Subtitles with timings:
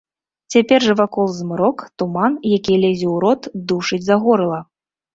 [0.53, 4.59] Цяпер жа вакол змрок, туман, які лезе ў рот, душыць за горла.